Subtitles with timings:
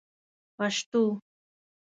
[0.57, 1.03] پشتو